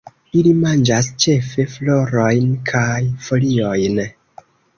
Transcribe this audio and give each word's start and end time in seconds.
Ili 0.37 0.51
manĝas 0.61 1.09
ĉefe 1.25 1.65
florojn 1.73 2.49
kaj 2.71 2.91
foliojn. 3.29 4.03